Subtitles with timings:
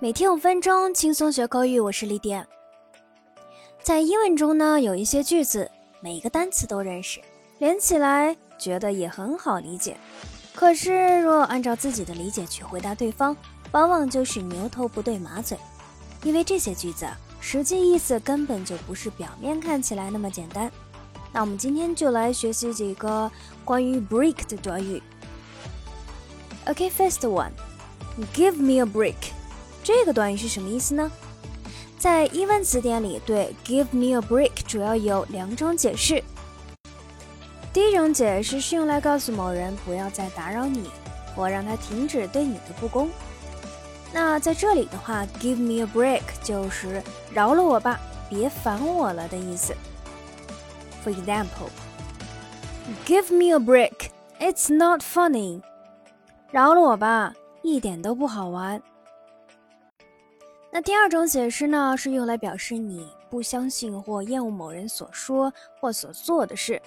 [0.00, 1.80] 每天五分钟，轻松学口语。
[1.80, 2.46] 我是丽典。
[3.82, 5.68] 在英文中呢，有一些句子，
[6.00, 7.20] 每一个单词都认识，
[7.58, 9.96] 连起来觉得也很好理解。
[10.54, 13.36] 可是，若按照自己的理解去回答对方，
[13.72, 15.58] 往往就是牛头不对马嘴，
[16.22, 17.04] 因为这些句子
[17.40, 20.70] 实际意思根本就不是表面看起来那么简单。
[21.32, 23.28] 那我们今天就来学习几个
[23.64, 25.02] 关于 break 的短语。
[26.66, 29.36] OK，first one，give me a break。
[29.88, 31.10] 这个短语是什么意思呢？
[31.98, 36.22] 在英文词典里，对 "give me a break" 主要有两种解释。
[37.72, 40.90] 第一种解释是用来告诉某人不要再打扰你，
[41.34, 43.08] 或让他停止对你的不公。
[44.12, 47.02] 那在这里的话，"give me a break" 就是
[47.32, 49.74] 饶了我吧，别烦我了的意思。
[51.02, 55.62] For example，"give me a break, it's not funny."
[56.50, 58.82] 饶了我吧，一点都不好玩。
[60.70, 66.80] 那第二种解释呢，是用来表示你不相信或厌恶某人所说或所做的事。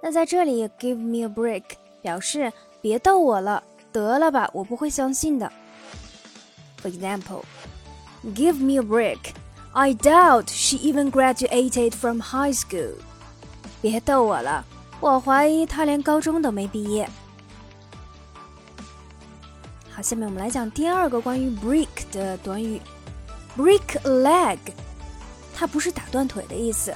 [0.00, 1.62] 那在这里，give me a break
[2.00, 5.50] 表示别逗我了，得了吧，我不会相信的。
[6.80, 9.18] For example，give me a break.
[9.72, 12.92] I doubt she even graduated from high school.
[13.82, 14.64] 别逗我了，
[15.00, 17.08] 我怀疑她连高中都没毕业。
[19.90, 22.80] 好，下面我们来讲第二个关于 break 的短语。
[23.56, 24.58] Break a leg，
[25.54, 26.92] 它不是打断腿的意思，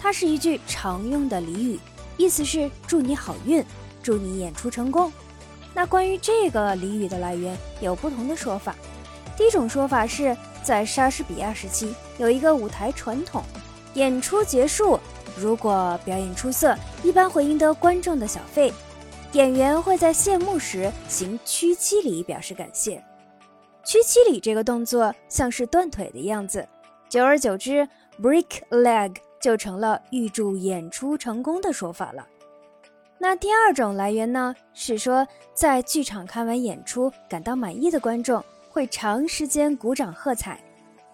[0.00, 1.78] 它是一句常用的俚语，
[2.16, 3.64] 意思是祝你好运，
[4.02, 5.12] 祝你演出成功。
[5.72, 8.74] 那关于这个俚语的来源有不同的说法。
[9.36, 13.42] 第一种说法是在莎士比亚时期有一个舞台传统，
[13.94, 14.98] 演出结束，
[15.36, 18.72] 如果表演出色，一般会赢得观众的小费，
[19.32, 23.02] 演员会在谢幕时行屈膝礼表示感谢。
[23.84, 26.66] 屈膝礼这个动作像是断腿的样子，
[27.08, 27.88] 久而久之
[28.20, 32.26] ，break leg 就成了预祝演出成功的说法了。
[33.18, 40.62] 那第二种来源呢，是说在剧场看完演出感到满意的观众会长时间鼓掌喝彩，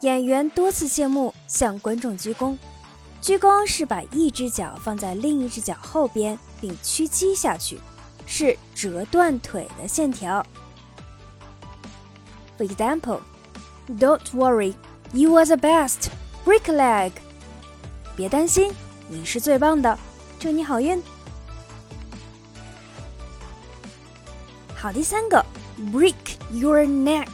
[0.01, 2.57] 演员多次谢幕向观众鞠躬。
[3.21, 7.79] 鞠躬是把一只脚放在另一只脚后边并屈膝下去，
[8.27, 10.45] 是折断腿的线条。
[12.58, 13.22] For example,
[13.88, 14.76] don't worry,
[15.12, 16.10] you are the best.
[16.46, 17.12] Break a leg.
[18.16, 18.72] 别担心，
[19.08, 19.98] 你是最棒的，
[20.40, 21.02] 祝你好运。
[24.76, 25.46] 好，第三个，
[25.92, 26.14] break
[26.52, 27.28] your neck，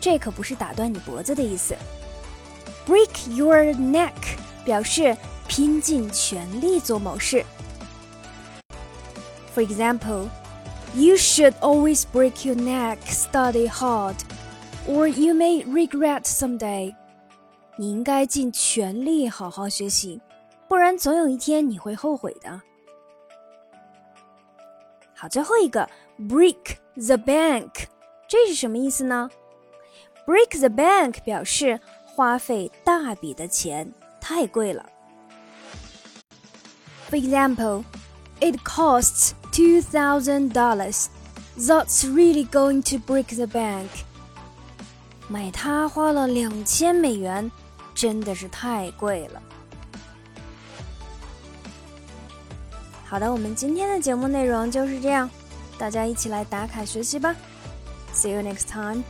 [0.00, 1.76] 这可不是打断你脖子的意思。
[2.86, 4.14] Break your neck
[4.64, 7.44] 表示拼尽全力做某事。
[9.54, 10.28] For example,
[10.94, 14.16] you should always break your neck, study hard
[14.86, 16.94] or you may regret someday。
[17.76, 20.20] 你应该尽全力好好学习，
[20.68, 22.60] 不然总有一天你会后悔的。
[25.14, 27.70] 好，最后一个 break the bank，
[28.28, 29.30] 这是什么意思呢？
[30.26, 34.86] break the bank 表示花费大笔的钱，太贵了。
[37.10, 37.84] For example,
[38.40, 41.06] it costs two thousand dollars.
[41.58, 43.88] That's really going to break the bank.
[45.27, 47.51] 买它花了两千美元，
[47.93, 49.41] 真的是太贵了。
[53.05, 55.29] 好的，我们今天的节目内容就是这样，
[55.77, 57.35] 大家一起来打卡学习吧。
[58.13, 59.03] See you next time.